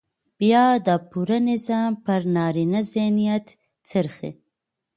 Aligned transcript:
بيا 0.39 0.65
دا 0.85 0.95
پوره 1.09 1.37
نظام 1.49 1.91
پر 2.03 2.21
نارينه 2.35 2.79
ذهنيت 2.93 3.47
څرخي. 3.89 4.31